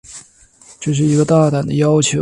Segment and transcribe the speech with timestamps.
[0.79, 2.19] 这是一个大胆的要求。